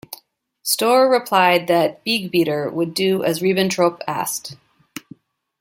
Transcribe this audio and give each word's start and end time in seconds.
Stohrer 0.65 1.11
replied 1.11 1.67
that 1.67 2.03
Beigbeder 2.03 2.73
would 2.73 2.95
do 2.95 3.23
as 3.23 3.41
Ribbentrop 3.41 3.99
asked. 4.07 4.57